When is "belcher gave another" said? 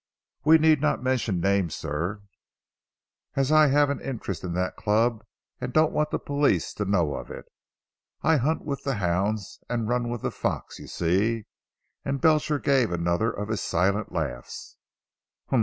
12.19-13.29